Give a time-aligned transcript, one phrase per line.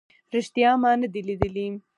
[0.33, 1.67] ریښتیا ما نه دی لیدلی